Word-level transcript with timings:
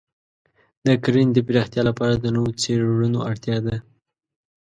د 0.85 0.87
کرنې 1.03 1.31
د 1.35 1.39
پراختیا 1.47 1.81
لپاره 1.89 2.13
د 2.17 2.25
نوو 2.35 2.51
څېړنو 2.61 3.19
اړتیا 3.29 3.57
ده. 3.65 3.75